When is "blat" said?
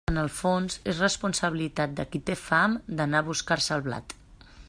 3.91-4.17